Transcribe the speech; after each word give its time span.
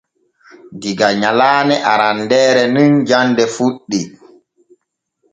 Diga 0.81 1.07
nyalaane 1.21 1.75
arandeere 1.91 2.63
nin 2.73 2.91
jande 3.07 3.43
fuɗɗi. 3.55 3.99